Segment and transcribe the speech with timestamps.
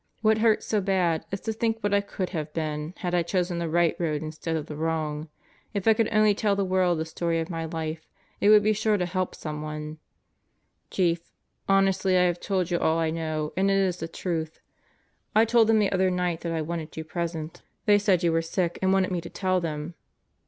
[0.23, 3.59] What hurts so bad is to think what I could have been had I chosen
[3.59, 5.29] the right road instead of the wrong.
[5.75, 8.07] If I could only tell the world the story of my life,
[8.39, 9.99] it would be sure to help someone.
[10.89, 11.29] Chief,
[11.69, 14.59] honestly I have told you all I know and it is the truth.
[15.35, 18.01] I told them the other night that I wanted you present; they said 18 God
[18.01, 18.33] Goes to Murderers Row you
[18.65, 19.93] were sick and wanted me to tell them.